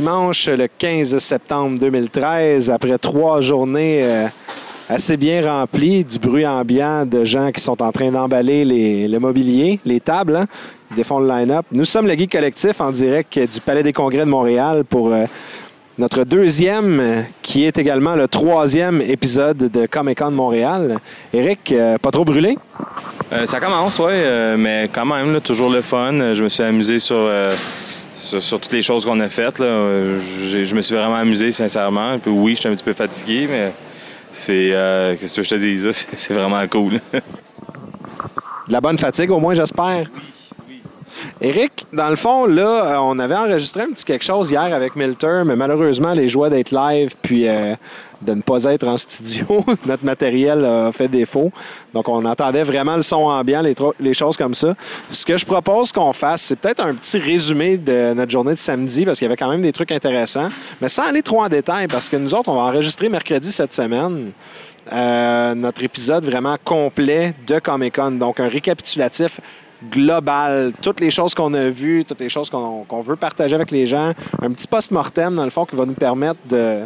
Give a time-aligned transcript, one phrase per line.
[0.00, 4.28] dimanche le 15 septembre 2013, après trois journées euh,
[4.88, 9.80] assez bien remplies, du bruit ambiant de gens qui sont en train d'emballer le mobilier,
[9.84, 10.46] les tables, hein,
[10.92, 11.66] ils défont le line-up.
[11.72, 15.24] Nous sommes le Geek Collectif en direct du Palais des Congrès de Montréal pour euh,
[15.98, 20.98] notre deuxième, euh, qui est également le troisième épisode de Comic Con Montréal.
[21.34, 22.56] Eric, pas trop brûlé?
[23.46, 24.14] Ça commence, oui,
[24.56, 26.34] mais quand même, toujours le fun.
[26.34, 27.28] Je me suis amusé sur,
[28.18, 29.58] sur, sur toutes les choses qu'on a faites.
[29.58, 30.18] là.
[30.44, 32.18] Je me suis vraiment amusé, sincèrement.
[32.18, 33.72] Puis oui, je suis un petit peu fatigué, mais
[34.30, 34.70] c'est.
[34.72, 35.92] euh, Qu'est-ce que je te dis, là?
[35.92, 36.94] C'est c'est vraiment cool.
[37.12, 40.06] De la bonne fatigue, au moins, j'espère.
[41.40, 44.94] Eric, dans le fond, là, euh, on avait enregistré un petit quelque chose hier avec
[44.94, 47.74] Milter, mais malheureusement, les joies d'être live puis euh,
[48.20, 49.46] de ne pas être en studio,
[49.86, 51.52] notre matériel a fait défaut.
[51.94, 54.74] Donc, on entendait vraiment le son ambiant, les, les choses comme ça.
[55.08, 58.58] Ce que je propose qu'on fasse, c'est peut-être un petit résumé de notre journée de
[58.58, 60.48] samedi, parce qu'il y avait quand même des trucs intéressants,
[60.80, 63.72] mais sans aller trop en détail, parce que nous autres, on va enregistrer mercredi cette
[63.72, 64.32] semaine.
[64.92, 68.12] Euh, notre épisode vraiment complet de Comic Con.
[68.12, 69.40] Donc, un récapitulatif
[69.90, 73.86] global, toutes les choses qu'on a vues, toutes les choses qu'on veut partager avec les
[73.86, 74.12] gens.
[74.42, 76.80] Un petit post-mortem, dans le fond, qui va nous permettre de,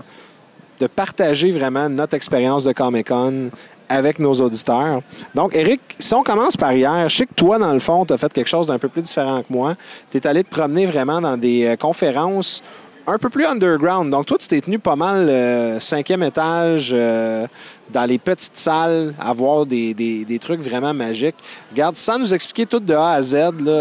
[0.82, 3.50] de partager vraiment notre expérience de Comic Con
[3.88, 5.00] avec nos auditeurs.
[5.34, 8.12] Donc, Eric, si on commence par hier, je sais que toi, dans le fond, tu
[8.14, 9.74] as fait quelque chose d'un peu plus différent que moi.
[10.10, 12.62] Tu es allé te promener vraiment dans des euh, conférences
[13.06, 14.10] un peu plus underground.
[14.10, 17.46] Donc, toi, tu t'es tenu pas mal euh, cinquième étage, euh,
[17.90, 21.36] dans les petites salles, à voir des, des- des trucs vraiment magiques.
[21.70, 23.36] Regarde, sans nous expliquer tout de A à Z,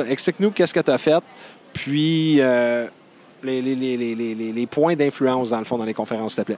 [0.09, 1.23] explique-nous qu'est-ce que tu as fait,
[1.73, 2.35] puis
[3.43, 6.57] les- les- les- les points d'influence, dans le fond, dans les conférences, s'il te plaît.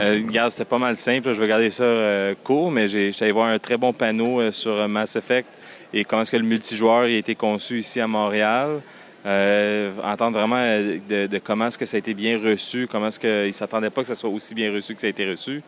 [0.00, 1.32] Euh, regarde, c'était pas mal simple.
[1.32, 4.50] Je vais garder ça euh, court, mais j'étais allé voir un très bon panneau euh,
[4.50, 5.46] sur Mass Effect
[5.92, 8.80] et comment est-ce que le multijoueur a été conçu ici à Montréal.
[9.24, 10.64] Entendre vraiment
[11.08, 14.00] de, comment est-ce que ça a été bien reçu, comment est-ce qu'ils ne s'attendaient pas
[14.00, 15.62] que ça soit aussi bien reçu que ça a été reçu.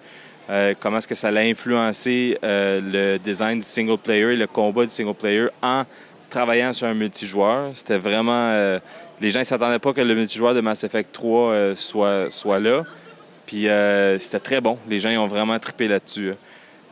[0.80, 5.14] Comment est-ce que ça a influencé le design du single player, le combat du single
[5.14, 5.82] player en
[6.30, 7.72] travaillant sur un multijoueur.
[7.74, 8.78] C'était vraiment...
[9.20, 12.60] les gens ne s'attendaient pas que le multijoueur de Mass Effect 3 euh, soit, soit
[12.60, 12.84] là.
[13.46, 14.78] Puis euh, c'était très bon.
[14.88, 16.30] Les gens ils ont vraiment trippé là-dessus.
[16.30, 16.36] hein.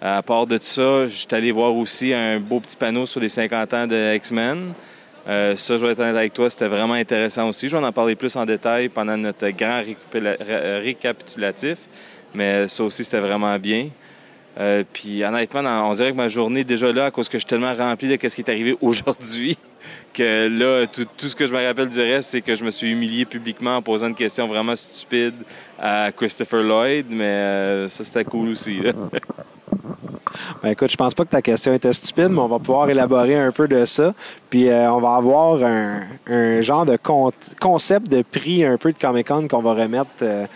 [0.03, 3.75] À part de ça, j'étais allé voir aussi un beau petit panneau sur les 50
[3.75, 4.73] ans de X-Men.
[5.29, 7.69] Euh, ça, je vais être honnête avec toi, c'était vraiment intéressant aussi.
[7.69, 9.83] Je vais en parler plus en détail pendant notre grand
[10.83, 11.79] récapitulatif.
[12.35, 13.89] Mais ça aussi, c'était vraiment bien.
[14.59, 17.49] Euh, puis honnêtement, on dirait que ma journée déjà là, à cause que je suis
[17.49, 19.57] tellement rempli de ce qui est arrivé aujourd'hui,
[20.13, 22.91] que là, tout, ce que je me rappelle du reste, c'est que je me suis
[22.91, 25.35] humilié publiquement en posant une question vraiment stupide
[25.79, 28.81] à Christopher Lloyd, mais euh, ça, c'était cool aussi.
[30.63, 33.39] Ben, écoute, je pense pas que ta question était stupide, mais on va pouvoir élaborer
[33.39, 34.15] un peu de ça.
[34.51, 38.99] Puis euh, on va avoir un, genre de con- concept de prix un peu de
[38.99, 40.47] Comic Con qu'on va remettre euh,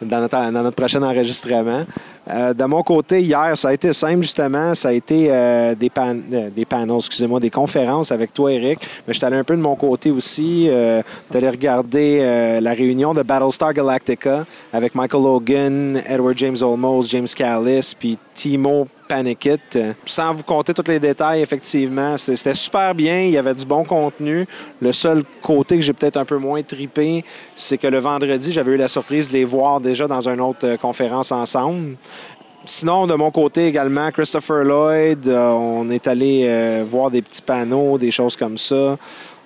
[0.00, 1.84] dans notre prochain enregistrement.
[2.30, 4.74] Euh, de mon côté, hier, ça a été simple, justement.
[4.74, 8.80] Ça a été euh, des, pan euh, des panels, excusez-moi, des conférences avec toi, Eric.
[9.06, 10.68] Mais je suis allé un peu de mon côté aussi.
[11.30, 17.28] Tu allé regarder la réunion de Battlestar Galactica avec Michael Logan, Edward James Olmos, James
[17.34, 19.58] Callis, puis Timo Panikit.
[19.76, 23.22] Euh, Sans vous compter tous les détails, effectivement, c'était super bien.
[23.22, 24.46] Il y avait du bon contenu.
[24.80, 27.24] Le seul côté que j'ai peut-être un peu moins tripé,
[27.56, 30.66] c'est que le vendredi, j'avais eu la surprise de les voir déjà dans une autre
[30.66, 31.96] euh, conférence ensemble.
[32.68, 37.40] Sinon, de mon côté également, Christopher Lloyd, euh, on est allé euh, voir des petits
[37.40, 38.98] panneaux, des choses comme ça.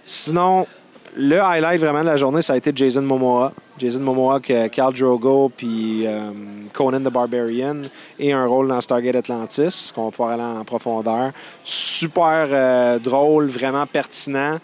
[0.05, 0.67] Sinon,
[1.15, 3.53] le highlight vraiment de la journée, ça a été Jason Momoa.
[3.79, 6.31] Jason Momoa, Khal Drogo, puis euh,
[6.73, 7.83] Conan the Barbarian,
[8.19, 11.33] et un rôle dans Stargate Atlantis, qu'on va pouvoir aller en profondeur.
[11.65, 14.59] Super euh, drôle, vraiment pertinent.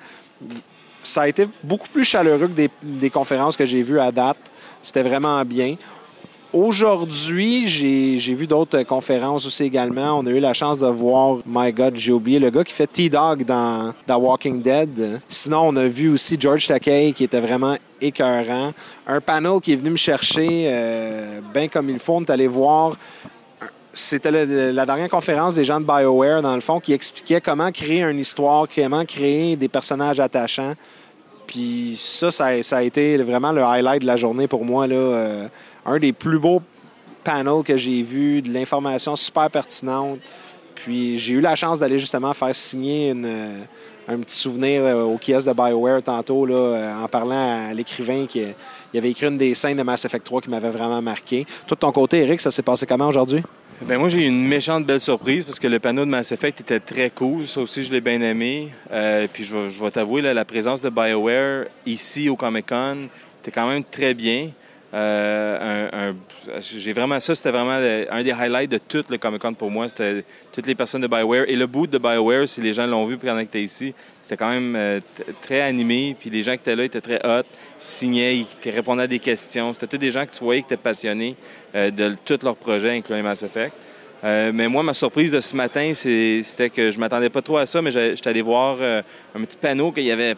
[1.03, 4.39] Ça a été beaucoup plus chaleureux que des, des conférences que j'ai vues à date.
[4.83, 5.77] C'était vraiment bien.
[6.53, 10.19] Aujourd'hui, j'ai vu d'autres conférences aussi également.
[10.19, 12.87] On a eu la chance de voir, my God, j'ai oublié le gars qui fait
[12.87, 15.21] T-Dog dans, Walking Dead.
[15.29, 18.73] Sinon, on a vu aussi George Takei qui était vraiment écœurant.
[19.07, 22.15] Un panel qui est venu me chercher euh, bien comme il faut.
[22.15, 22.97] On est allé voir
[23.93, 28.03] c'était la dernière conférence des gens de BioWare, dans le fond, qui expliquait comment créer
[28.03, 30.75] une histoire, comment créer des personnages attachants.
[31.49, 34.87] Puis ça, ça, a- ça a été vraiment le highlight de la journée pour moi.
[34.87, 35.49] Là, Euh,
[35.89, 36.63] un des plus beaux
[37.25, 40.21] panels que j'ai vu, de l'information super pertinente.
[40.75, 43.59] Puis j'ai eu la chance d'aller justement faire signer euh,
[44.07, 48.27] un petit souvenir euh, au kiosque de BioWare tantôt, là, euh, en parlant à l'écrivain
[48.27, 48.47] qui
[48.97, 51.47] avait écrit une des scènes de Mass Effect 3 qui m'avait vraiment marqué.
[51.67, 53.43] Tout de ton côté, Eric, ça s'est passé comment aujourd'hui?
[53.83, 56.61] Ben moi, j'ai eu une méchante belle surprise parce que le panneau de Mass Effect
[56.61, 57.47] était très cool.
[57.47, 58.71] Ça aussi, je l'ai bien aimé.
[59.33, 63.09] Puis je vais, je vais t'avouer, la présence de BioWare ici au Comic-Con
[63.49, 64.51] c'était quand même très bien.
[64.95, 66.13] Euh,
[66.61, 67.73] j'ai vraiment ça, c'était vraiment
[68.11, 69.89] un des highlights de tout le Comic Con pour moi.
[69.89, 73.05] C'était toutes les personnes de Bioware et le boot de Bioware, si les gens l'ont
[73.05, 75.01] vu pendant que tu ici, c'était quand même euh,
[75.43, 76.17] très animé.
[76.19, 77.45] Puis les gens qui étaient là étaient très hot,
[77.79, 79.73] signaient, ils répondaient à des questions.
[79.75, 81.37] C'était tous des gens que tu voyais qui étaient passionnés
[81.75, 83.75] euh, de tous leurs projets, incluant Mass Effect.
[84.23, 87.83] mais moi, ma surprise de ce matin, c'était que je m'attendais pas trop à ça,
[87.83, 90.35] mais j'étais allé voir un petit panneau qu'il y avait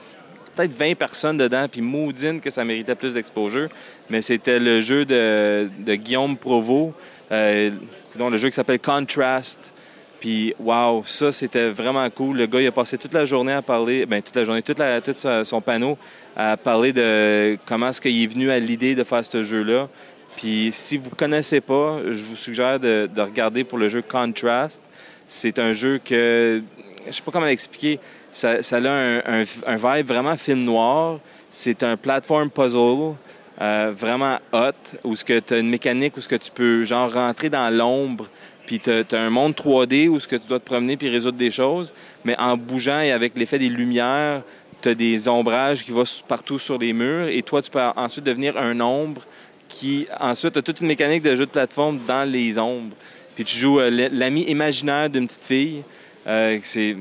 [0.55, 3.69] peut-être 20 personnes dedans, puis maudine que ça méritait plus d'exposure.
[4.09, 6.93] Mais c'était le jeu de, Guillaume Provo,
[7.33, 7.71] euh,
[8.19, 9.73] le jeu qui s'appelle Contrast.
[10.21, 12.37] Puis, wow, ça, c'était vraiment cool.
[12.37, 14.77] Le gars, il a passé toute la journée à parler, bien, toute la journée, toute
[14.77, 15.97] tout son panneau
[16.37, 19.89] à parler de comment est-ce qu'il est venu à l'idée de faire ce jeu-là.
[20.37, 24.03] Puis, si vous ne connaissez pas, je vous suggère de, de, regarder pour le jeu
[24.03, 24.83] Contrast.
[25.27, 26.63] C'est un jeu que,
[27.07, 27.99] je sais pas comment l'expliquer,
[28.31, 31.19] ça, a un, vibe vraiment film noir.
[31.51, 33.15] C'est un platform puzzle
[33.61, 34.71] euh, vraiment hot,
[35.05, 38.29] où tu as une mécanique où ce que tu peux genre rentrer dans l'ombre,
[38.67, 41.37] puis tu as, un monde 3D où ce que tu dois te promener puis résoudre
[41.37, 41.93] des choses,
[42.25, 44.43] mais en bougeant et avec l'effet des lumières,
[44.81, 48.25] tu as des ombrages qui vont partout sur les murs, et toi, tu peux ensuite
[48.25, 49.23] devenir un ombre
[49.69, 52.97] qui, ensuite, a toute une mécanique de jeu de plateforme dans les ombres.
[53.35, 55.83] Puis tu joues euh, l'ami imaginaire d'une petite fille.
[56.27, 56.97] Euh, c'est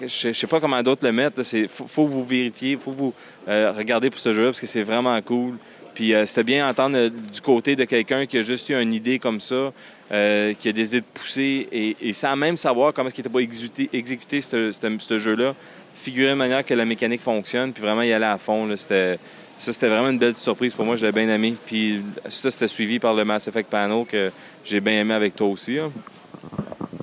[0.00, 1.42] ne sais pas comment d'autres le mettre.
[1.52, 3.14] Il faut, vous vérifier, faut vous
[3.48, 5.54] euh, regarder pour ce jeu parce que c'est vraiment cool.
[5.94, 8.92] Puis euh, c'était bien entendre euh, du côté de quelqu'un qui a juste eu une
[8.92, 9.72] idée comme ça,
[10.10, 13.90] qui a décidé de pousser et, sans même savoir comment est-ce qu'il n'était pas exécuté,
[13.92, 15.54] exécuté ce, jeu-là,
[15.92, 18.68] figurer de manière que la mécanique fonctionne, puis vraiment y aller à fond.
[18.76, 19.18] C'était,
[19.56, 20.94] ça, c'était vraiment une belle surprise pour moi.
[20.94, 21.54] Je l'ai bien aimé.
[21.66, 24.30] Puis ça, c'était suivi par le Mass Effect Panel que
[24.64, 25.78] j'ai bien aimé avec toi aussi.
[25.78, 25.90] Hein.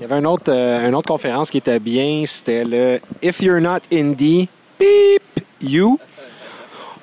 [0.01, 3.39] Il y avait une autre, euh, une autre conférence qui était bien, c'était le If
[3.39, 4.49] You're Not Indie,
[4.79, 5.99] beep, you.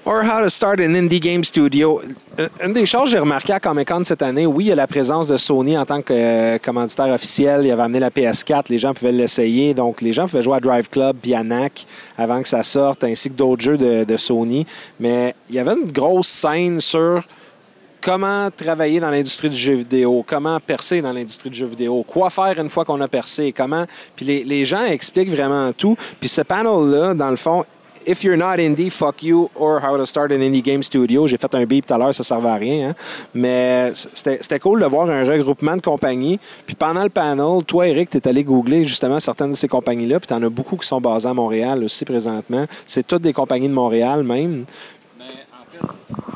[0.04, 2.00] Or How to Start an Indie Game Studio.
[2.40, 4.72] Euh, une des choses que j'ai remarqué à Comic Con cette année, oui, il y
[4.72, 7.60] a la présence de Sony en tant que euh, commanditaire officiel.
[7.66, 9.74] Il avait amené la PS4, les gens pouvaient l'essayer.
[9.74, 11.86] Donc, les gens pouvaient jouer à Drive Club puis à NAC
[12.16, 14.66] avant que ça sorte, ainsi que d'autres jeux de, Sony.
[14.98, 17.22] Mais il y avait une grosse scène sur
[18.00, 22.30] comment travailler dans l'industrie du jeu vidéo, comment percer dans l'industrie du jeu vidéo, quoi
[22.30, 23.84] faire une fois qu'on a percé, comment?
[24.16, 25.96] Puis les, gens expliquent vraiment tout.
[26.20, 27.64] Puis ce panel-là, dans le fond,
[28.06, 31.26] If you're not indie, fuck you, or how to start an indie game studio.
[31.26, 32.90] J'ai fait un beep tout à l'heure, ça ne servait à rien.
[32.90, 32.94] Hein.
[33.34, 36.40] Mais c'était cool de voir un regroupement de compagnies.
[36.64, 40.20] Puis pendant le panel, toi, Eric, tu es allé googler justement certaines de ces compagnies-là.
[40.20, 42.64] Puis tu en as beaucoup qui sont basées à Montréal aussi présentement.
[42.86, 44.64] C'est toutes des compagnies de Montréal même.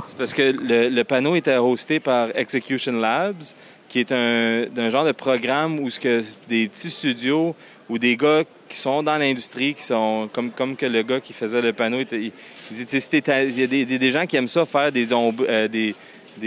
[0.07, 3.43] C'est parce que le, panneau était hosté par Execution Labs,
[3.89, 7.55] qui est un, genre de programme où ce que des petits studios
[7.89, 11.33] ou des gars qui sont dans l'industrie, qui sont comme, comme que le gars qui
[11.33, 12.33] faisait le panneau, il, dit,
[12.71, 15.91] il y a des, gens qui aiment ça faire des, euh,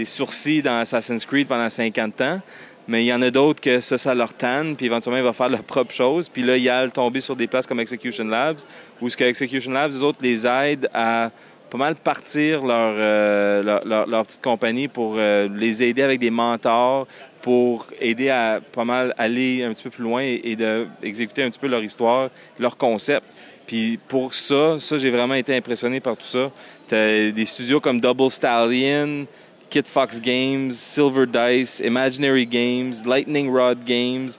[0.04, 2.40] sourcils dans Assassin's Creed pendant 50 ans.
[2.88, 5.32] Mais il y en a d'autres que ça, ça leur tanne, puis éventuellement, ils vont
[5.32, 6.28] faire leur propre chose.
[6.28, 8.58] Puis là, il y a tomber sur des places comme Execution Labs,
[9.00, 11.30] où ce que Execution Labs, les autres, les aident à
[11.70, 17.06] pas mal partir euh, leur, leur, petite compagnie pour euh, les aider avec des mentors,
[17.42, 21.58] pour aider à pas mal aller un petit peu plus loin et, d'exécuter un petit
[21.58, 23.26] peu leur histoire, leur concept.
[23.66, 26.50] Puis pour ça, ça, j'ai vraiment été impressionné par tout ça.
[26.88, 29.26] Des studios comme Double Stallion,
[29.68, 34.30] Kit Fox Games, Silver Dice, Imaginary Games, Lightning Rod Games,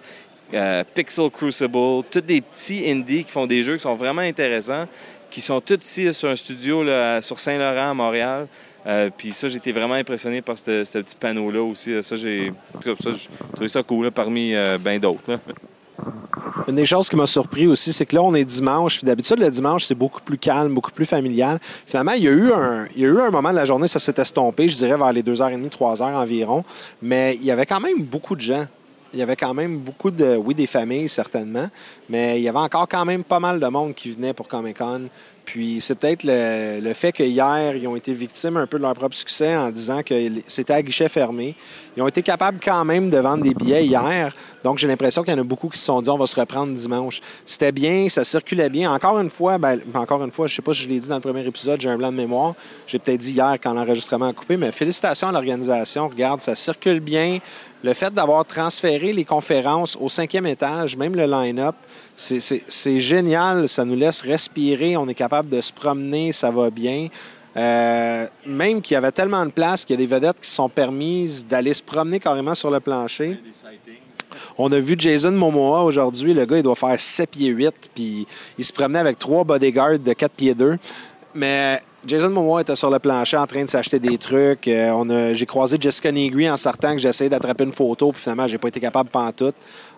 [0.53, 4.85] euh, Pixel Crucible, tous des petits indies qui font des jeux qui sont vraiment intéressants
[5.29, 6.83] qui sont tous ici sur un studio
[7.21, 8.47] sur Saint-Laurent à Montréal.
[8.87, 12.01] Euh, puis ça, été vraiment impressionné par ce, petit panneau-là aussi.
[12.01, 12.53] Ça, j'ai
[13.53, 15.39] trouvé ça cool parmi euh, bien d'autres.
[16.67, 19.03] Une des choses qui m'a surpris aussi, c'est que là, on est dimanche.
[19.03, 21.59] D'habitude, le dimanche, c'est beaucoup plus calme, beaucoup plus familial.
[21.85, 23.87] Finalement, il y a eu un, il y a eu un moment de la journée,
[23.87, 26.63] ça s'est estompé, je dirais vers les 2h30, 3h environ.
[27.01, 28.67] Mais il y avait quand même beaucoup de gens.
[29.13, 31.67] Il y avait quand même beaucoup de, oui, des familles certainement,
[32.09, 34.77] mais il y avait encore quand même pas mal de monde qui venait pour Comic
[34.77, 35.09] Con.
[35.47, 38.93] Puis c'est peut-être le, fait que hier, ils ont été victimes un peu de leur
[38.93, 40.13] propre succès en disant que
[40.45, 41.55] c'était à guichet fermé.
[41.95, 44.33] Ils ont été capables quand même de vendre des billets hier.
[44.65, 46.37] Donc j'ai l'impression qu'il y en a beaucoup qui se sont dit on va se
[46.37, 47.21] reprendre dimanche.
[47.45, 48.91] C'était bien, ça circulait bien.
[48.91, 51.15] Encore une fois, ben, encore une fois, je sais pas si je l'ai dit dans
[51.15, 52.53] le premier épisode, j'ai un blanc de mémoire.
[52.85, 56.09] J'ai peut-être dit hier quand l'enregistrement a coupé, mais félicitations à l'organisation.
[56.09, 57.39] Regarde, ça circule bien.
[57.83, 61.75] Le fait d'avoir transféré les conférences au cinquième étage, même le line-up,
[62.15, 67.07] c'est génial, ça nous laisse respirer, on est capable de se promener, ça va bien.
[67.55, 70.69] Euh, même qu'il y avait tellement de place qu'il y a des vedettes qui sont
[70.69, 73.39] permises d'aller se promener carrément sur le plancher.
[74.57, 76.33] On a vu Jason Momoa aujourd'hui.
[76.33, 79.99] Le gars, il doit faire 7 pieds 8, puis il se promenait avec trois bodyguards
[79.99, 80.77] de 4 pieds 2.
[81.33, 84.69] Mais Jason Momoa était sur le plancher en train de s'acheter des trucs.
[84.69, 88.57] Euh, j'ai croisé Jessica Negri en sortant que j'essayais d'attraper une photo, puis finalement, j'ai
[88.57, 89.51] pas été capable tout.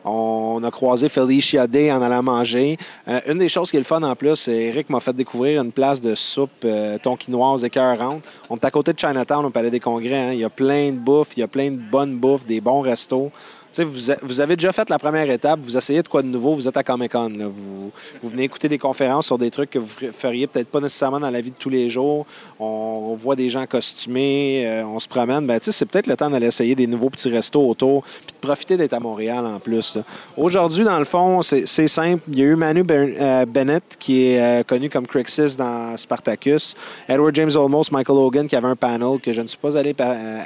[0.03, 2.77] On a croisé Felicia Day en allant manger.
[3.07, 5.61] Euh, une des choses qui est le fun en plus, c'est Eric m'a fait découvrir
[5.61, 8.23] une place de soupe euh, tonquinoise écœurante.
[8.49, 10.29] On est à côté de Chinatown au Palais des Congrès.
[10.29, 10.33] Hein.
[10.33, 12.81] Il y a plein de bouffe, il y a plein de bonnes bouffes, des bons
[12.81, 13.31] restos
[13.77, 16.67] vous, vous, avez déjà fait la première étape, vous essayez de quoi de nouveau, vous
[16.67, 17.31] êtes à Comic Con.
[17.31, 17.91] Vous,
[18.29, 21.41] venez écouter des conférences sur des trucs que vous feriez peut-être pas nécessairement dans la
[21.41, 22.25] vie de tous les jours.
[22.59, 25.45] On, voit des gens costumés, euh, on se promène.
[25.45, 28.77] Ben, c'est peut-être le temps d'aller essayer des nouveaux petits restos autour, puis de profiter
[28.77, 29.97] d'être à Montréal en plus.
[30.37, 32.23] Aujourd'hui, dans le fond, c'est simple.
[32.31, 36.75] Il y a eu Manu euh, Bennett, qui est euh, connu comme Crixus dans Spartacus.
[37.07, 39.95] Edward James Olmos, Michael Hogan, qui avait un panel que je ne suis pas allé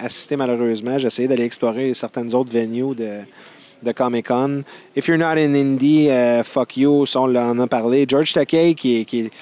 [0.04, 0.98] assister malheureusement.
[0.98, 3.13] J'ai essayé d'aller explorer certaines autres venues de
[3.84, 4.64] de Comic Con.
[4.96, 8.06] If you're not in Indie, uh, fuck you, on en a parlé.
[8.08, 9.34] George Takei, qui est,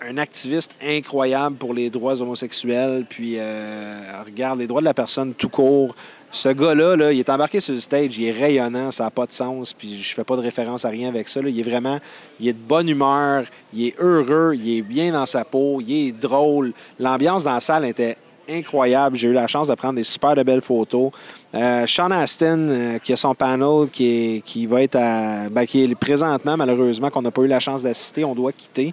[0.00, 5.34] un activiste incroyable pour les droits homosexuels, puis euh, regarde les droits de la personne
[5.34, 5.94] tout court.
[6.30, 9.26] Ce gars-là, là, il est embarqué sur le stage, il est rayonnant, ça n'a pas
[9.26, 11.40] de sens, puis je fais pas de référence à rien avec ça.
[11.40, 11.98] Il est vraiment,
[12.38, 16.08] il est de bonne humeur, il est heureux, il est bien dans sa peau, il
[16.08, 16.72] est drôle.
[16.98, 18.16] L'ambiance dans la salle était
[18.48, 19.16] incroyable.
[19.16, 21.10] J'ai eu la chance de prendre des super belles photos.
[21.54, 25.84] Euh, Sean Astin, euh, qui a son panel, qui, qui va être à, ben, qui
[25.84, 28.92] est présentement, malheureusement, qu'on n'a pas eu la chance d'assister, on doit quitter.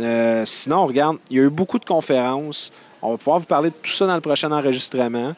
[0.00, 2.72] Euh, sinon, regarde, il y a eu beaucoup de conférences.
[3.02, 5.34] On va pouvoir vous parler de tout ça dans le prochain enregistrement.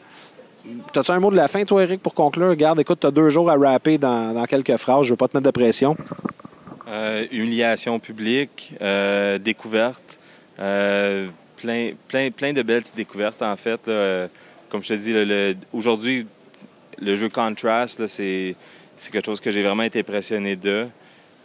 [0.91, 2.49] T'as-tu un mot de la fin, toi, Eric, pour conclure?
[2.49, 5.05] Regarde, écoute, tu as deux jours à rapper dans, quelques phrases.
[5.05, 5.95] Je veux pas te mettre de pression.
[7.31, 8.73] humiliation publique,
[9.39, 10.19] découverte,
[11.57, 11.91] plein,
[12.31, 13.81] plein, de belles découvertes, en fait.
[14.69, 16.25] comme je te dis, aujourd'hui,
[16.99, 18.55] le jeu Contrast, c'est
[19.11, 20.87] quelque chose que j'ai vraiment été impressionné de.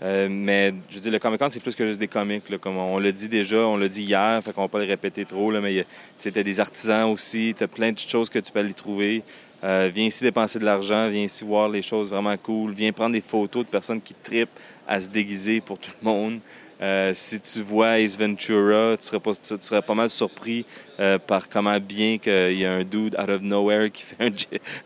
[0.03, 2.43] Euh, mais je dire, le Comic Con, c'est plus que juste des comics.
[2.61, 5.25] comme on, l'a dit déjà, on l'a dit hier, fait qu'on va pas le répéter
[5.25, 5.51] trop.
[5.53, 5.87] Là, mais
[6.25, 9.23] as des artisans aussi, tu as plein de choses que tu peux aller trouver.
[9.63, 13.13] Euh, viens ici dépenser de l'argent, viens ici voir les choses vraiment cool, viens prendre
[13.13, 16.41] des photos de personnes qui tripent à se déguiser pour tout le monde.
[16.83, 20.67] Euh, si tu vois Ace Ventura, tu serais pas, mal surpris
[20.99, 24.33] euh, par comment bien qu'il y a un dude out of nowhere qui fait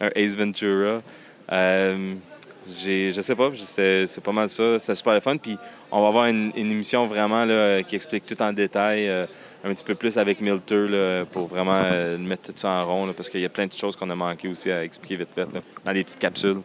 [0.01, 1.01] un, Ace Ventura.
[1.51, 2.15] Euh,
[2.69, 4.79] je sais pas, c'est pas mal ça.
[4.79, 5.39] C'est super le fun.
[5.39, 5.57] Puis
[5.91, 9.95] on va avoir une, émission vraiment là, qui explique tout en détail, un petit peu
[9.95, 11.83] plus avec Milter pour vraiment
[12.19, 14.49] mettre tout ça en rond, parce qu'il y a plein de choses qu'on a manqué
[14.49, 15.47] aussi à expliquer vite fait
[15.85, 16.61] dans des petites capsules.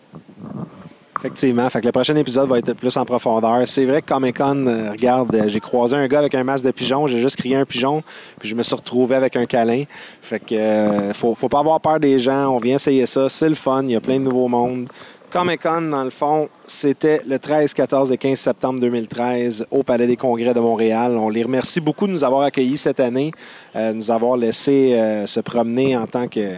[1.23, 1.69] Effectivement.
[1.69, 3.67] Fait que le prochain épisode va être plus en profondeur.
[3.67, 6.65] C'est vrai que Comic Con, euh, regarde, euh, j'ai croisé un gars avec un masque
[6.65, 8.01] de pigeon, j'ai juste crié un pigeon,
[8.39, 9.83] puis je me suis retrouvé avec un câlin.
[10.23, 13.49] Fait que euh, faut, faut pas avoir peur des gens, on vient essayer ça, c'est
[13.49, 14.89] le fun, il y a plein de nouveaux mondes.
[15.31, 20.05] Comic Con, dans le fond, c'était le 13, 14 et 15 septembre 2013 au Palais
[20.05, 21.15] des Congrès de Montréal.
[21.17, 23.31] On les remercie beaucoup de nous avoir accueillis cette année,
[23.77, 26.55] euh, nous avoir laissé euh, se promener en tant que,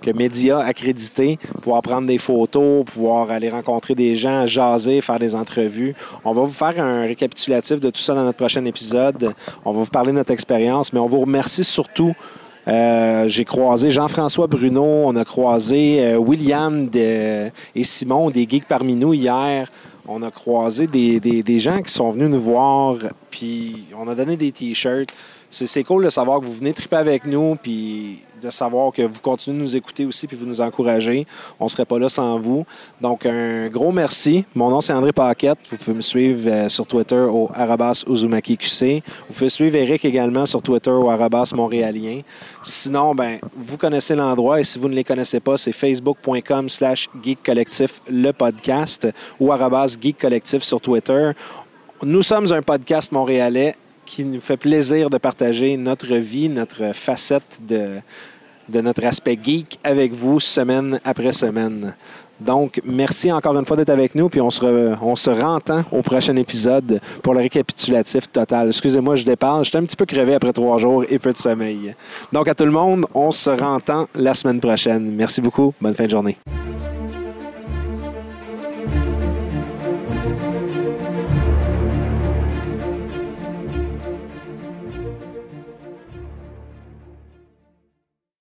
[0.00, 5.34] que médias accrédités, pouvoir prendre des photos, pouvoir aller rencontrer des gens, jaser, faire des
[5.34, 5.94] entrevues.
[6.24, 9.34] On va vous faire un récapitulatif de tout ça dans notre prochain épisode.
[9.66, 12.14] On va vous parler de notre expérience, mais on vous remercie surtout
[12.66, 17.50] euh, j'ai croisé Jean-François Bruno, on a croisé euh, William et
[17.82, 19.70] Simon, des geeks parmi nous hier.
[20.06, 22.96] On a croisé des, des, gens qui sont venus nous voir,
[23.30, 25.14] puis on a donné des t-shirts.
[25.50, 29.20] C'est cool de savoir que vous venez triper avec nous, puis de savoir que vous
[29.20, 31.26] continuez de nous écouter aussi puis vous nous encouragez.
[31.58, 32.64] On ne serait pas là sans vous.
[33.00, 34.44] Donc, un gros merci.
[34.54, 35.58] Mon nom, c'est André Paquette.
[35.70, 39.02] Vous pouvez me suivre euh, sur Twitter au arabas QC.
[39.28, 42.20] Vous pouvez suivre Eric également sur Twitter au arabas montréalien.
[42.62, 47.08] Sinon, ben, vous connaissez l'endroit et si vous ne les connaissez pas, c'est facebook.com slash
[47.22, 49.08] geek collectif le podcast
[49.40, 51.32] ou arabas geek collectif sur Twitter.
[52.02, 53.74] Nous sommes un podcast montréalais
[54.04, 58.00] qui nous fait plaisir de partager notre vie, notre facette de,
[58.68, 61.94] de notre aspect geek avec vous semaine après semaine.
[62.40, 64.64] Donc, merci encore une fois d'être avec nous, puis on se,
[65.02, 68.68] on se rentend au prochain épisode pour le récapitulatif total.
[68.68, 71.94] Excusez-moi, je déparle, j'étais un petit peu crevé après trois jours et peu de sommeil.
[72.32, 75.14] Donc, à tout le monde, on se rentend la semaine prochaine.
[75.14, 76.36] Merci beaucoup, bonne fin de journée.